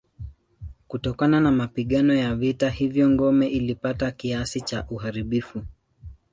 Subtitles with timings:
[0.87, 5.63] Kutokana na mapigano ya vita hivyo ngome ilipata kiasi cha uharibifu.